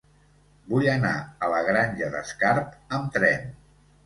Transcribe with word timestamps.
Vull 0.71 0.87
anar 0.93 1.11
a 1.17 1.49
la 1.55 1.59
Granja 1.67 2.09
d'Escarp 2.17 2.97
amb 2.99 3.15
tren. 3.21 3.47